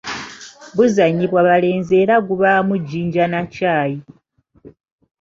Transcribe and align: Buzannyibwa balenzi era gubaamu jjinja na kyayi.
Buzannyibwa 0.75 1.39
balenzi 1.49 1.93
era 2.03 2.15
gubaamu 2.27 2.73
jjinja 2.85 3.25
na 3.31 3.41
kyayi. 3.53 3.99